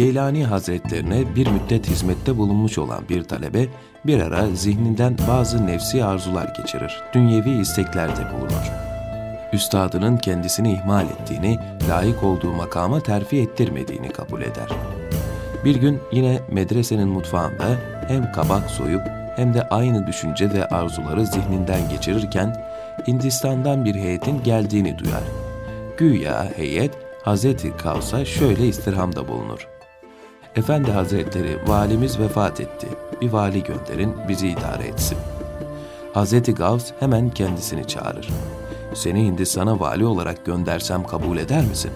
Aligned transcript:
Geylani 0.00 0.44
Hazretlerine 0.44 1.36
bir 1.36 1.46
müddet 1.46 1.88
hizmette 1.88 2.38
bulunmuş 2.38 2.78
olan 2.78 3.08
bir 3.08 3.24
talebe 3.24 3.66
bir 4.06 4.20
ara 4.20 4.46
zihninden 4.46 5.16
bazı 5.28 5.66
nefsi 5.66 6.04
arzular 6.04 6.54
geçirir, 6.56 7.02
dünyevi 7.14 7.50
isteklerde 7.50 8.20
bulunur. 8.32 8.70
Üstadının 9.52 10.16
kendisini 10.16 10.72
ihmal 10.72 11.06
ettiğini, 11.06 11.58
layık 11.88 12.22
olduğu 12.22 12.52
makama 12.52 13.00
terfi 13.00 13.36
ettirmediğini 13.36 14.08
kabul 14.08 14.42
eder. 14.42 14.68
Bir 15.64 15.76
gün 15.76 16.00
yine 16.12 16.40
medresenin 16.50 17.08
mutfağında 17.08 17.76
hem 18.08 18.32
kabak 18.32 18.70
soyup 18.70 19.02
hem 19.36 19.54
de 19.54 19.62
aynı 19.62 20.06
düşünce 20.06 20.50
ve 20.52 20.68
arzuları 20.68 21.26
zihninden 21.26 21.88
geçirirken 21.88 22.66
Hindistan'dan 23.06 23.84
bir 23.84 23.94
heyetin 23.94 24.42
geldiğini 24.42 24.98
duyar. 24.98 25.24
Güya 25.96 26.52
heyet 26.56 26.92
Hazreti 27.22 27.76
Kavs'a 27.76 28.24
şöyle 28.24 28.68
istirhamda 28.68 29.28
bulunur. 29.28 29.69
Efendi 30.56 30.90
Hazretleri 30.90 31.58
valimiz 31.66 32.18
vefat 32.18 32.60
etti. 32.60 32.88
Bir 33.20 33.32
vali 33.32 33.62
gönderin 33.62 34.14
bizi 34.28 34.48
idare 34.48 34.86
etsin. 34.86 35.18
Hazreti 36.14 36.54
Gavs 36.54 36.92
hemen 37.00 37.30
kendisini 37.30 37.86
çağırır. 37.88 38.28
Seni 38.94 39.24
Hindistan'a 39.24 39.80
vali 39.80 40.04
olarak 40.04 40.46
göndersem 40.46 41.04
kabul 41.06 41.38
eder 41.38 41.64
misin? 41.64 41.90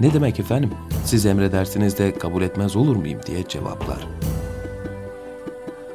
Ne 0.00 0.14
demek 0.14 0.40
efendim? 0.40 0.70
Siz 1.04 1.26
emredersiniz 1.26 1.98
de 1.98 2.18
kabul 2.18 2.42
etmez 2.42 2.76
olur 2.76 2.96
muyum 2.96 3.20
diye 3.26 3.48
cevaplar. 3.48 4.06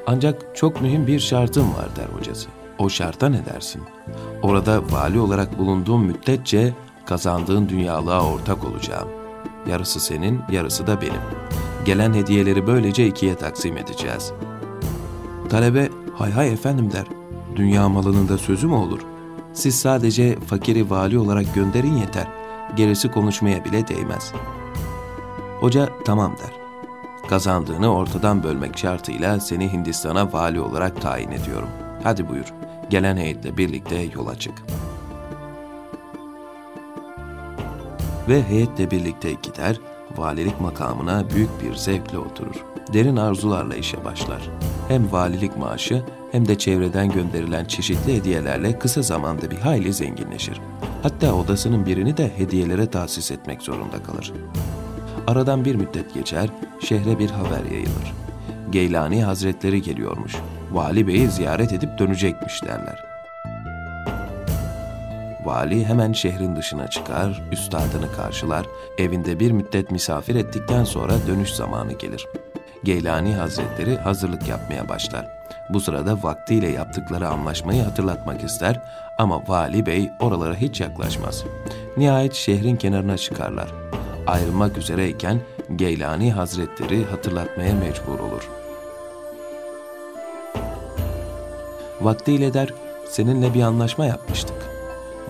Ancak 0.07 0.55
çok 0.55 0.81
mühim 0.81 1.07
bir 1.07 1.19
şartım 1.19 1.73
var 1.73 1.95
der 1.95 2.19
hocası. 2.19 2.49
O 2.79 2.89
şarta 2.89 3.29
ne 3.29 3.45
dersin? 3.45 3.81
Orada 4.43 4.81
vali 4.91 5.19
olarak 5.19 5.57
bulunduğum 5.57 6.05
müddetçe 6.05 6.73
kazandığın 7.05 7.69
dünyalığa 7.69 8.31
ortak 8.31 8.65
olacağım. 8.65 9.24
Yarısı 9.69 9.99
senin, 9.99 10.41
yarısı 10.51 10.87
da 10.87 11.01
benim. 11.01 11.21
Gelen 11.85 12.13
hediyeleri 12.13 12.67
böylece 12.67 13.07
ikiye 13.07 13.35
taksim 13.35 13.77
edeceğiz. 13.77 14.31
Talebe, 15.49 15.89
hay 16.13 16.31
hay 16.31 16.53
efendim 16.53 16.91
der. 16.91 17.05
Dünya 17.55 17.89
malının 17.89 18.27
da 18.27 18.37
sözü 18.37 18.67
mü 18.67 18.73
olur? 18.73 18.99
Siz 19.53 19.75
sadece 19.75 20.39
fakiri 20.39 20.89
vali 20.89 21.19
olarak 21.19 21.55
gönderin 21.55 21.97
yeter. 21.97 22.27
Gerisi 22.75 23.11
konuşmaya 23.11 23.65
bile 23.65 23.87
değmez. 23.87 24.31
Hoca 25.59 25.89
tamam 26.05 26.31
der. 26.31 26.53
Kazandığını 27.29 27.95
ortadan 27.95 28.43
bölmek 28.43 28.77
şartıyla 28.77 29.39
seni 29.39 29.73
Hindistan'a 29.73 30.33
vali 30.33 30.59
olarak 30.59 31.01
tayin 31.01 31.31
ediyorum. 31.31 31.69
Hadi 32.03 32.29
buyur, 32.29 32.53
gelen 32.89 33.17
heyetle 33.17 33.57
birlikte 33.57 33.95
yola 34.15 34.39
çık.'' 34.39 34.84
Ve 38.29 38.43
heyetle 38.43 38.91
birlikte 38.91 39.33
gider, 39.33 39.79
valilik 40.17 40.61
makamına 40.61 41.29
büyük 41.29 41.49
bir 41.63 41.75
zevkle 41.75 42.17
oturur. 42.17 42.65
Derin 42.93 43.15
arzularla 43.15 43.75
işe 43.75 44.05
başlar. 44.05 44.49
Hem 44.87 45.11
valilik 45.11 45.57
maaşı 45.57 46.03
hem 46.31 46.47
de 46.47 46.57
çevreden 46.57 47.09
gönderilen 47.09 47.65
çeşitli 47.65 48.15
hediyelerle 48.15 48.79
kısa 48.79 49.01
zamanda 49.01 49.51
bir 49.51 49.57
hayli 49.57 49.93
zenginleşir. 49.93 50.61
Hatta 51.03 51.33
odasının 51.33 51.85
birini 51.85 52.17
de 52.17 52.31
hediyelere 52.37 52.87
tahsis 52.87 53.31
etmek 53.31 53.61
zorunda 53.61 54.03
kalır. 54.03 54.33
Aradan 55.27 55.65
bir 55.65 55.75
müddet 55.75 56.13
geçer, 56.13 56.49
şehre 56.79 57.19
bir 57.19 57.29
haber 57.29 57.71
yayılır. 57.71 58.13
Geylani 58.69 59.23
Hazretleri 59.23 59.81
geliyormuş. 59.81 60.35
Vali 60.71 61.07
Bey'i 61.07 61.27
ziyaret 61.31 61.73
edip 61.73 61.99
dönecekmiş 61.99 62.63
derler. 62.63 63.14
Vali 65.45 65.85
hemen 65.85 66.13
şehrin 66.13 66.55
dışına 66.55 66.87
çıkar, 66.87 67.43
üstadını 67.51 68.11
karşılar, 68.15 68.65
evinde 68.97 69.39
bir 69.39 69.51
müddet 69.51 69.91
misafir 69.91 70.35
ettikten 70.35 70.83
sonra 70.83 71.13
dönüş 71.27 71.53
zamanı 71.53 71.93
gelir. 71.93 72.27
Geylani 72.83 73.35
Hazretleri 73.35 73.97
hazırlık 73.97 74.47
yapmaya 74.47 74.89
başlar. 74.89 75.27
Bu 75.69 75.79
sırada 75.79 76.23
vaktiyle 76.23 76.67
yaptıkları 76.67 77.27
anlaşmayı 77.27 77.83
hatırlatmak 77.83 78.43
ister 78.43 78.81
ama 79.17 79.47
Vali 79.47 79.85
Bey 79.85 80.09
oralara 80.19 80.55
hiç 80.55 80.81
yaklaşmaz. 80.81 81.43
Nihayet 81.97 82.33
şehrin 82.33 82.75
kenarına 82.75 83.17
çıkarlar. 83.17 83.73
Ayrılmak 84.27 84.77
üzereyken 84.77 85.39
Geylani 85.75 86.33
Hazretleri 86.33 87.05
hatırlatmaya 87.05 87.75
mecbur 87.75 88.19
olur. 88.19 88.49
Vaktiyle 92.01 92.53
der, 92.53 92.73
seninle 93.09 93.53
bir 93.53 93.61
anlaşma 93.61 94.05
yapmıştık. 94.05 94.74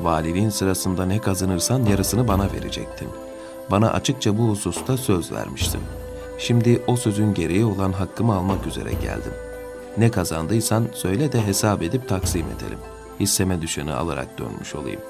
Valiliğin 0.01 0.49
sırasında 0.49 1.05
ne 1.05 1.21
kazanırsan 1.21 1.85
yarısını 1.85 2.27
bana 2.27 2.51
verecektin. 2.53 3.09
Bana 3.71 3.91
açıkça 3.91 4.37
bu 4.37 4.49
hususta 4.49 4.97
söz 4.97 5.31
vermiştin. 5.31 5.81
Şimdi 6.37 6.83
o 6.87 6.95
sözün 6.95 7.33
gereği 7.33 7.65
olan 7.65 7.91
hakkımı 7.91 8.35
almak 8.35 8.67
üzere 8.67 8.91
geldim. 8.93 9.33
Ne 9.97 10.11
kazandıysan 10.11 10.87
söyle 10.93 11.31
de 11.31 11.47
hesap 11.47 11.81
edip 11.83 12.09
taksim 12.09 12.45
edelim. 12.57 12.79
Hisseme 13.19 13.61
düşeni 13.61 13.93
alarak 13.93 14.37
dönmüş 14.37 14.75
olayım. 14.75 15.01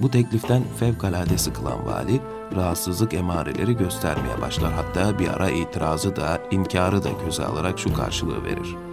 Bu 0.00 0.10
tekliften 0.10 0.62
fevkalade 0.78 1.38
sıkılan 1.38 1.86
vali, 1.86 2.20
rahatsızlık 2.56 3.14
emareleri 3.14 3.76
göstermeye 3.76 4.40
başlar. 4.40 4.72
Hatta 4.72 5.18
bir 5.18 5.28
ara 5.28 5.50
itirazı 5.50 6.16
da, 6.16 6.38
inkarı 6.50 7.04
da 7.04 7.08
göze 7.24 7.44
alarak 7.44 7.78
şu 7.78 7.94
karşılığı 7.94 8.44
verir.'' 8.44 8.87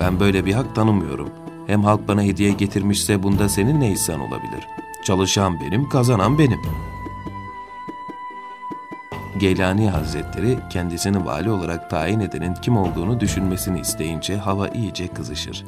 Ben 0.00 0.20
böyle 0.20 0.46
bir 0.46 0.52
hak 0.52 0.74
tanımıyorum. 0.74 1.30
Hem 1.66 1.84
halk 1.84 2.08
bana 2.08 2.22
hediye 2.22 2.50
getirmişse 2.50 3.22
bunda 3.22 3.48
senin 3.48 3.80
ne 3.80 3.90
hissan 3.90 4.20
olabilir? 4.20 4.68
Çalışan 5.04 5.60
benim, 5.60 5.88
kazanan 5.88 6.38
benim. 6.38 6.60
Geylani 9.38 9.90
Hazretleri 9.90 10.58
kendisini 10.70 11.24
vali 11.24 11.50
olarak 11.50 11.90
tayin 11.90 12.20
edenin 12.20 12.54
kim 12.54 12.76
olduğunu 12.76 13.20
düşünmesini 13.20 13.80
isteyince 13.80 14.36
hava 14.36 14.68
iyice 14.68 15.08
kızışır. 15.08 15.64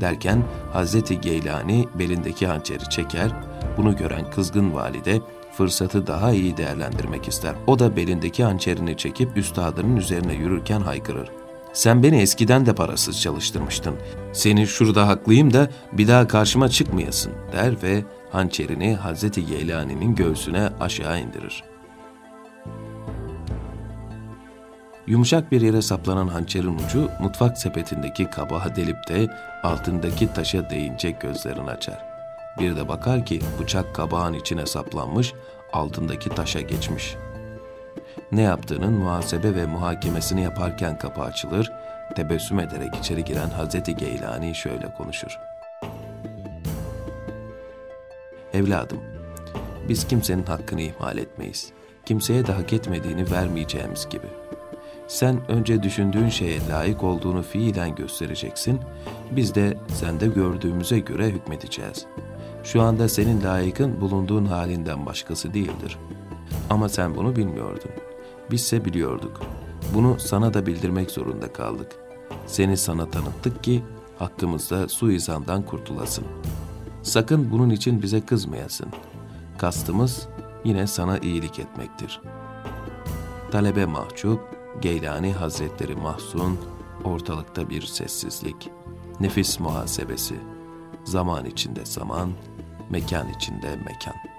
Derken 0.00 0.42
Hazreti 0.72 1.20
Geylani 1.20 1.88
belindeki 1.94 2.46
hançeri 2.46 2.90
çeker, 2.90 3.30
bunu 3.76 3.96
gören 3.96 4.30
kızgın 4.30 4.74
valide 4.74 5.20
fırsatı 5.52 6.06
daha 6.06 6.32
iyi 6.32 6.56
değerlendirmek 6.56 7.28
ister. 7.28 7.54
O 7.66 7.78
da 7.78 7.96
belindeki 7.96 8.44
hançerini 8.44 8.96
çekip 8.96 9.36
üstadının 9.36 9.96
üzerine 9.96 10.34
yürürken 10.34 10.80
haykırır. 10.80 11.43
Sen 11.74 12.02
beni 12.02 12.20
eskiden 12.20 12.66
de 12.66 12.74
parasız 12.74 13.20
çalıştırmıştın. 13.20 13.94
Seni 14.32 14.66
şurada 14.66 15.08
haklıyım 15.08 15.52
da 15.52 15.68
bir 15.92 16.08
daha 16.08 16.28
karşıma 16.28 16.68
çıkmayasın 16.68 17.32
der 17.52 17.82
ve 17.82 18.04
hançerini 18.32 18.94
Hazreti 18.94 19.46
Geylani'nin 19.46 20.14
göğsüne 20.14 20.68
aşağı 20.80 21.20
indirir. 21.20 21.64
Yumuşak 25.06 25.52
bir 25.52 25.60
yere 25.60 25.82
saplanan 25.82 26.28
hançerin 26.28 26.78
ucu 26.78 27.10
mutfak 27.20 27.58
sepetindeki 27.58 28.30
kabağa 28.30 28.76
delip 28.76 29.08
de 29.08 29.28
altındaki 29.62 30.32
taşa 30.32 30.70
değince 30.70 31.10
gözlerini 31.10 31.70
açar. 31.70 32.04
Bir 32.60 32.76
de 32.76 32.88
bakar 32.88 33.26
ki 33.26 33.40
bıçak 33.60 33.94
kabağın 33.94 34.34
içine 34.34 34.66
saplanmış, 34.66 35.32
altındaki 35.72 36.30
taşa 36.30 36.60
geçmiş.'' 36.60 37.33
Ne 38.32 38.42
yaptığının 38.42 38.92
muhasebe 38.92 39.54
ve 39.54 39.66
muhakemesini 39.66 40.42
yaparken 40.42 40.98
kapı 40.98 41.22
açılır, 41.22 41.72
tebessüm 42.16 42.60
ederek 42.60 42.94
içeri 42.94 43.24
giren 43.24 43.50
Hazreti 43.50 43.96
Geylani 43.96 44.54
şöyle 44.54 44.94
konuşur. 44.94 45.38
Evladım, 48.52 49.00
biz 49.88 50.06
kimsenin 50.06 50.46
hakkını 50.46 50.80
ihmal 50.80 51.18
etmeyiz. 51.18 51.72
Kimseye 52.06 52.46
de 52.46 52.52
hak 52.52 52.72
etmediğini 52.72 53.30
vermeyeceğimiz 53.30 54.08
gibi. 54.08 54.26
Sen 55.06 55.50
önce 55.50 55.82
düşündüğün 55.82 56.28
şeye 56.28 56.68
layık 56.70 57.02
olduğunu 57.02 57.42
fiilen 57.42 57.94
göstereceksin, 57.94 58.80
biz 59.30 59.54
de 59.54 59.76
sende 59.88 60.26
gördüğümüze 60.26 60.98
göre 60.98 61.26
hükmedeceğiz. 61.26 62.06
Şu 62.64 62.82
anda 62.82 63.08
senin 63.08 63.42
layıkın 63.42 64.00
bulunduğun 64.00 64.44
halinden 64.44 65.06
başkası 65.06 65.54
değildir. 65.54 65.98
Ama 66.70 66.88
sen 66.88 67.16
bunu 67.16 67.36
bilmiyordun. 67.36 67.90
Bizse 68.50 68.84
biliyorduk. 68.84 69.40
Bunu 69.94 70.20
sana 70.20 70.54
da 70.54 70.66
bildirmek 70.66 71.10
zorunda 71.10 71.52
kaldık. 71.52 71.92
Seni 72.46 72.76
sana 72.76 73.10
tanıttık 73.10 73.64
ki 73.64 73.82
hakkımızda 74.18 74.88
suizandan 74.88 75.62
kurtulasın. 75.62 76.24
Sakın 77.02 77.50
bunun 77.52 77.70
için 77.70 78.02
bize 78.02 78.20
kızmayasın. 78.20 78.88
Kastımız 79.58 80.28
yine 80.64 80.86
sana 80.86 81.18
iyilik 81.18 81.58
etmektir. 81.58 82.20
Talebe 83.50 83.86
mahcup, 83.86 84.40
Geylani 84.80 85.32
Hazretleri 85.32 85.94
mahzun, 85.96 86.58
ortalıkta 87.04 87.70
bir 87.70 87.82
sessizlik, 87.82 88.70
nefis 89.20 89.60
muhasebesi, 89.60 90.34
zaman 91.04 91.44
içinde 91.44 91.84
zaman, 91.84 92.32
mekan 92.90 93.28
içinde 93.28 93.76
mekan.'' 93.76 94.33